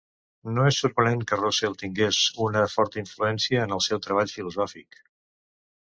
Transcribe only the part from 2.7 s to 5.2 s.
forta influència en el seu treball filosòfic.